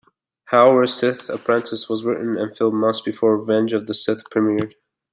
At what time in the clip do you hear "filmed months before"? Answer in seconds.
2.57-3.37